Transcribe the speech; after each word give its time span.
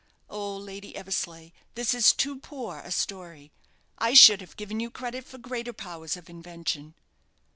Oh, 0.31 0.57
Lady 0.57 0.95
Eversleigh, 0.95 1.51
this 1.75 1.93
is 1.93 2.11
too 2.11 2.39
poor 2.39 2.79
a 2.79 2.89
story. 2.91 3.51
I 3.99 4.15
should 4.15 4.41
have 4.41 4.57
given 4.57 4.79
you 4.79 4.89
credit 4.89 5.27
for 5.27 5.37
greater 5.37 5.73
powers 5.73 6.17
of 6.17 6.27
invention." 6.27 6.95